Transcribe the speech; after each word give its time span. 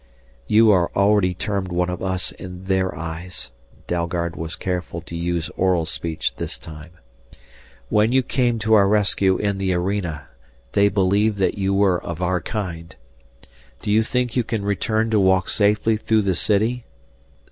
"You 0.47 0.71
are 0.71 0.89
already 0.95 1.35
termed 1.35 1.71
one 1.71 1.91
of 1.91 2.01
us 2.01 2.31
in 2.31 2.63
their 2.63 2.97
eyes," 2.97 3.51
Dalgard 3.85 4.35
was 4.35 4.55
careful 4.55 4.99
to 5.01 5.15
use 5.15 5.49
oral 5.55 5.85
speech 5.85 6.37
this 6.37 6.57
time. 6.57 6.93
"When 7.89 8.11
you 8.11 8.23
came 8.23 8.57
to 8.65 8.73
our 8.73 8.87
rescue 8.87 9.37
in 9.37 9.59
the 9.59 9.73
arena 9.73 10.27
they 10.71 10.89
believed 10.89 11.37
that 11.37 11.59
you 11.59 11.75
were 11.75 12.01
of 12.03 12.19
our 12.19 12.41
kind. 12.41 12.95
Do 13.83 13.91
you 13.91 14.01
think 14.01 14.35
you 14.35 14.43
can 14.43 14.65
return 14.65 15.11
to 15.11 15.19
walk 15.19 15.49
safely 15.49 15.97
through 15.97 16.23
the 16.23 16.33
city? 16.35 16.83